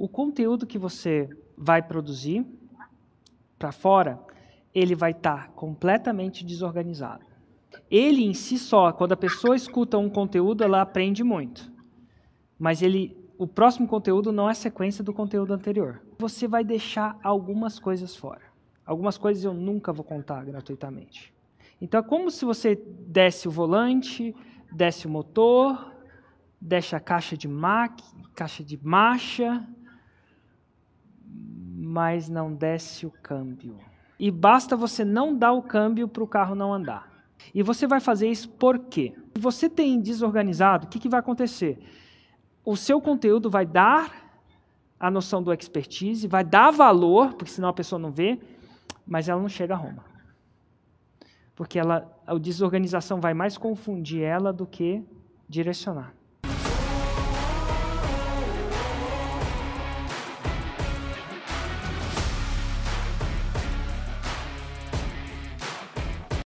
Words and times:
o 0.00 0.08
conteúdo 0.08 0.66
que 0.66 0.78
você 0.78 1.28
vai 1.54 1.82
produzir 1.82 2.46
para 3.58 3.70
fora, 3.70 4.18
ele 4.74 4.94
vai 4.94 5.10
estar 5.10 5.48
tá 5.48 5.52
completamente 5.52 6.42
desorganizado. 6.42 7.22
Ele 7.90 8.24
em 8.24 8.32
si 8.32 8.58
só, 8.58 8.92
quando 8.92 9.12
a 9.12 9.16
pessoa 9.16 9.54
escuta 9.54 9.98
um 9.98 10.08
conteúdo, 10.08 10.64
ela 10.64 10.80
aprende 10.80 11.22
muito. 11.22 11.70
Mas 12.58 12.80
ele, 12.80 13.14
o 13.36 13.46
próximo 13.46 13.86
conteúdo 13.86 14.32
não 14.32 14.48
é 14.48 14.54
sequência 14.54 15.04
do 15.04 15.12
conteúdo 15.12 15.52
anterior. 15.52 16.00
Você 16.18 16.48
vai 16.48 16.64
deixar 16.64 17.18
algumas 17.22 17.78
coisas 17.78 18.16
fora. 18.16 18.44
Algumas 18.86 19.18
coisas 19.18 19.44
eu 19.44 19.52
nunca 19.52 19.92
vou 19.92 20.02
contar 20.02 20.42
gratuitamente. 20.46 21.30
Então 21.78 22.00
é 22.00 22.02
como 22.02 22.30
se 22.30 22.46
você 22.46 22.74
desse 23.06 23.46
o 23.46 23.50
volante, 23.50 24.34
desse 24.72 25.06
o 25.06 25.10
motor, 25.10 25.94
desse 26.58 26.96
a 26.96 27.00
caixa 27.00 27.36
de 27.36 27.46
máquina, 27.46 28.22
caixa 28.34 28.64
de 28.64 28.82
marcha, 28.82 29.62
mas 31.90 32.28
não 32.28 32.54
desce 32.54 33.04
o 33.04 33.10
câmbio. 33.10 33.76
E 34.16 34.30
basta 34.30 34.76
você 34.76 35.04
não 35.04 35.36
dar 35.36 35.50
o 35.50 35.60
câmbio 35.60 36.06
para 36.06 36.22
o 36.22 36.26
carro 36.26 36.54
não 36.54 36.72
andar. 36.72 37.10
E 37.52 37.64
você 37.64 37.84
vai 37.84 37.98
fazer 37.98 38.28
isso 38.28 38.48
por 38.48 38.78
quê? 38.78 39.12
Se 39.34 39.42
você 39.42 39.68
tem 39.68 40.00
desorganizado, 40.00 40.86
o 40.86 40.88
que, 40.88 41.00
que 41.00 41.08
vai 41.08 41.18
acontecer? 41.18 41.80
O 42.64 42.76
seu 42.76 43.00
conteúdo 43.00 43.50
vai 43.50 43.66
dar 43.66 44.30
a 45.00 45.10
noção 45.10 45.42
do 45.42 45.52
expertise, 45.52 46.28
vai 46.28 46.44
dar 46.44 46.70
valor, 46.70 47.34
porque 47.34 47.50
senão 47.50 47.70
a 47.70 47.74
pessoa 47.74 47.98
não 47.98 48.12
vê, 48.12 48.38
mas 49.04 49.28
ela 49.28 49.40
não 49.40 49.48
chega 49.48 49.74
a 49.74 49.76
Roma. 49.76 50.04
Porque 51.56 51.76
ela, 51.76 52.08
a 52.24 52.38
desorganização 52.38 53.20
vai 53.20 53.34
mais 53.34 53.58
confundir 53.58 54.22
ela 54.22 54.52
do 54.52 54.64
que 54.64 55.02
direcionar. 55.48 56.14